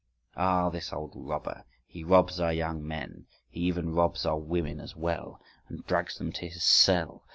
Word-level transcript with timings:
Ah, 0.35 0.69
this 0.71 0.91
old 0.91 1.11
robber! 1.15 1.63
He 1.85 2.03
robs 2.03 2.39
our 2.39 2.51
young 2.51 2.81
men: 2.83 3.27
he 3.51 3.59
even 3.59 3.93
robs 3.93 4.25
our 4.25 4.39
women 4.39 4.79
as 4.79 4.95
well, 4.95 5.39
and 5.69 5.85
drags 5.85 6.17
them 6.17 6.31
to 6.31 6.47
his 6.47 6.63
cell. 6.63 7.23